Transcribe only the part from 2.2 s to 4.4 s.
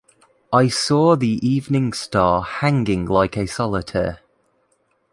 hanging like a solitaire.